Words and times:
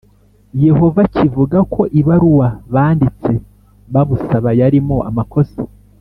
Yehova 0.65 1.01
kivuga 1.15 1.57
ko 1.73 1.81
ibaruwa 1.99 2.47
banditse 2.73 3.31
babusaba 3.93 4.49
yarimo 4.59 4.97
amakosa 5.09 5.59